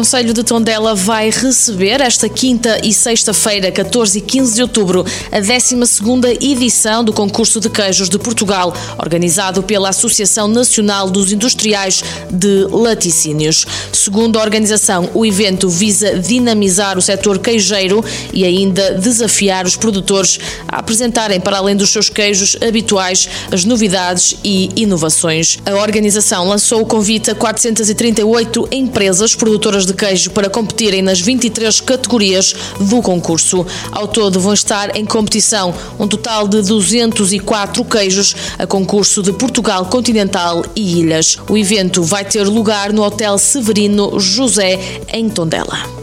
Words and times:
O 0.00 0.02
Conselho 0.02 0.32
de 0.32 0.42
Tondela 0.42 0.94
vai 0.94 1.28
receber 1.28 2.00
esta 2.00 2.26
quinta 2.26 2.80
e 2.82 2.90
sexta-feira, 2.90 3.70
14 3.70 4.16
e 4.16 4.22
15 4.22 4.54
de 4.54 4.62
outubro, 4.62 5.04
a 5.30 5.38
12ª 5.42 6.42
edição 6.42 7.04
do 7.04 7.12
concurso 7.12 7.60
de 7.60 7.68
queijos 7.68 8.08
de 8.08 8.18
Portugal, 8.18 8.74
organizado 8.96 9.62
pela 9.62 9.90
Associação 9.90 10.48
Nacional 10.48 11.10
dos 11.10 11.30
Industriais 11.32 12.02
de 12.30 12.64
Laticínios. 12.70 13.66
Segundo 13.92 14.38
a 14.38 14.42
organização, 14.42 15.10
o 15.12 15.26
evento 15.26 15.68
visa 15.68 16.18
dinamizar 16.18 16.96
o 16.96 17.02
setor 17.02 17.38
queijeiro 17.38 18.02
e 18.32 18.42
ainda 18.42 18.94
desafiar 18.94 19.66
os 19.66 19.76
produtores 19.76 20.40
a 20.66 20.78
apresentarem, 20.78 21.38
para 21.38 21.58
além 21.58 21.76
dos 21.76 21.90
seus 21.90 22.08
queijos 22.08 22.56
habituais, 22.66 23.28
as 23.52 23.66
novidades 23.66 24.34
e 24.42 24.70
inovações. 24.76 25.58
A 25.66 25.74
organização 25.74 26.48
lançou 26.48 26.80
o 26.80 26.86
convite 26.86 27.30
a 27.30 27.34
438 27.34 28.66
empresas 28.72 29.34
produtoras 29.34 29.89
de 29.89 29.89
queijo 29.94 30.30
para 30.30 30.50
competirem 30.50 31.02
nas 31.02 31.20
23 31.20 31.80
categorias 31.80 32.54
do 32.80 33.02
concurso. 33.02 33.66
Ao 33.92 34.08
todo 34.08 34.40
vão 34.40 34.52
estar 34.52 34.96
em 34.96 35.04
competição 35.04 35.74
um 35.98 36.06
total 36.06 36.48
de 36.48 36.62
204 36.62 37.84
queijos 37.84 38.34
a 38.58 38.66
concurso 38.66 39.22
de 39.22 39.32
Portugal 39.32 39.86
continental 39.86 40.64
e 40.74 41.00
ilhas. 41.00 41.38
O 41.48 41.56
evento 41.56 42.02
vai 42.02 42.24
ter 42.24 42.44
lugar 42.44 42.92
no 42.92 43.02
Hotel 43.02 43.38
Severino 43.38 44.18
José 44.18 44.78
em 45.12 45.28
Tondela. 45.28 45.99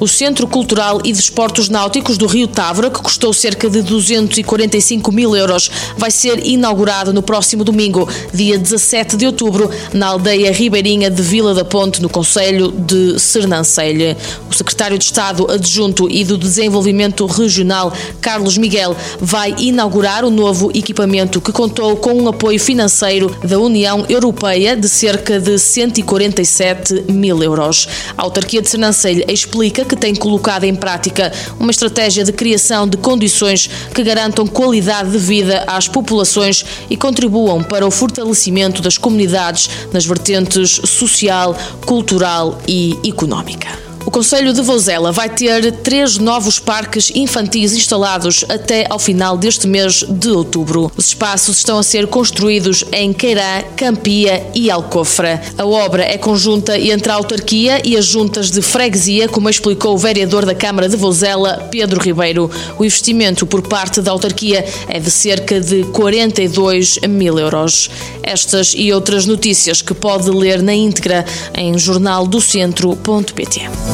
O 0.00 0.08
Centro 0.08 0.48
Cultural 0.48 1.00
e 1.04 1.12
Desportos 1.12 1.68
Náuticos 1.68 2.18
do 2.18 2.26
Rio 2.26 2.48
Távora, 2.48 2.90
que 2.90 3.00
custou 3.00 3.32
cerca 3.32 3.70
de 3.70 3.80
245 3.80 5.12
mil 5.12 5.36
euros, 5.36 5.70
vai 5.96 6.10
ser 6.10 6.44
inaugurado 6.44 7.12
no 7.12 7.22
próximo 7.22 7.62
domingo, 7.62 8.08
dia 8.32 8.58
17 8.58 9.16
de 9.16 9.24
outubro, 9.26 9.70
na 9.92 10.08
aldeia 10.08 10.52
ribeirinha 10.52 11.08
de 11.08 11.22
Vila 11.22 11.54
da 11.54 11.64
Ponte, 11.64 12.02
no 12.02 12.08
Conselho 12.08 12.72
de 12.72 13.18
Sernancelha. 13.20 14.16
O 14.50 14.54
secretário 14.54 14.98
de 14.98 15.04
Estado 15.04 15.50
adjunto 15.50 16.10
e 16.10 16.24
do 16.24 16.36
Desenvolvimento 16.36 17.24
Regional, 17.26 17.92
Carlos 18.20 18.58
Miguel, 18.58 18.96
vai 19.20 19.54
inaugurar 19.58 20.24
o 20.24 20.30
novo 20.30 20.70
equipamento 20.74 21.40
que 21.40 21.52
contou 21.52 21.96
com 21.96 22.12
um 22.14 22.28
apoio 22.28 22.58
financeiro 22.58 23.34
da 23.44 23.58
União 23.58 24.04
Europeia 24.08 24.76
de 24.76 24.88
cerca 24.88 25.38
de 25.38 25.56
147 25.56 27.04
mil 27.12 27.42
euros. 27.42 27.88
A 28.18 28.22
autarquia 28.22 28.60
de 28.60 28.68
Sernancelha 28.68 29.24
explica 29.28 29.83
que 29.84 29.96
tem 29.96 30.14
colocado 30.14 30.64
em 30.64 30.74
prática 30.74 31.32
uma 31.58 31.70
estratégia 31.70 32.24
de 32.24 32.32
criação 32.32 32.88
de 32.88 32.96
condições 32.96 33.68
que 33.94 34.02
garantam 34.02 34.46
qualidade 34.46 35.10
de 35.10 35.18
vida 35.18 35.64
às 35.66 35.88
populações 35.88 36.64
e 36.88 36.96
contribuam 36.96 37.62
para 37.62 37.86
o 37.86 37.90
fortalecimento 37.90 38.82
das 38.82 38.98
comunidades 38.98 39.68
nas 39.92 40.04
vertentes 40.04 40.80
social, 40.84 41.56
cultural 41.86 42.58
e 42.66 42.98
económica. 43.04 43.83
O 44.06 44.10
Conselho 44.10 44.52
de 44.52 44.60
Vozela 44.60 45.12
vai 45.12 45.30
ter 45.30 45.72
três 45.72 46.18
novos 46.18 46.58
parques 46.58 47.10
infantis 47.14 47.72
instalados 47.72 48.44
até 48.50 48.86
ao 48.90 48.98
final 48.98 49.36
deste 49.36 49.66
mês 49.66 50.04
de 50.06 50.28
outubro. 50.28 50.92
Os 50.94 51.06
espaços 51.06 51.56
estão 51.56 51.78
a 51.78 51.82
ser 51.82 52.06
construídos 52.06 52.84
em 52.92 53.14
Queirã, 53.14 53.62
Campia 53.76 54.46
e 54.54 54.70
Alcofra. 54.70 55.40
A 55.56 55.64
obra 55.64 56.04
é 56.04 56.18
conjunta 56.18 56.78
entre 56.78 57.10
a 57.10 57.14
autarquia 57.14 57.80
e 57.82 57.96
as 57.96 58.04
juntas 58.04 58.50
de 58.50 58.60
freguesia, 58.60 59.26
como 59.26 59.48
explicou 59.48 59.94
o 59.94 59.98
vereador 59.98 60.44
da 60.44 60.54
Câmara 60.54 60.88
de 60.88 60.96
Vozela, 60.96 61.66
Pedro 61.70 61.98
Ribeiro. 61.98 62.50
O 62.78 62.84
investimento 62.84 63.46
por 63.46 63.62
parte 63.62 64.02
da 64.02 64.10
autarquia 64.10 64.66
é 64.86 65.00
de 65.00 65.10
cerca 65.10 65.58
de 65.58 65.82
42 65.84 66.98
mil 67.08 67.38
euros. 67.38 67.88
Estas 68.22 68.74
e 68.76 68.92
outras 68.92 69.24
notícias 69.24 69.80
que 69.80 69.94
pode 69.94 70.30
ler 70.30 70.62
na 70.62 70.74
íntegra 70.74 71.24
em 71.54 71.78
jornaldocentro.pt. 71.78 73.93